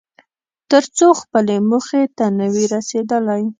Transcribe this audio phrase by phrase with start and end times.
[0.71, 3.41] تر څو خپلې موخې ته نه وې رسېدلی.